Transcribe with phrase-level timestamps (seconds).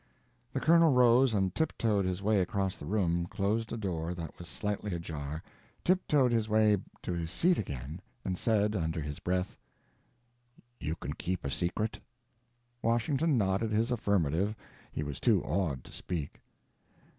[0.51, 4.39] The colonel rose and tip toed his way across the room, closed a door that
[4.39, 5.43] was slightly ajar,
[5.85, 9.57] tip toed his way to his seat again, and said, under his breath:
[10.79, 11.99] "You can keep a secret?"
[12.81, 14.55] Washington nodded his affirmative,
[14.91, 16.41] he was too awed to speak.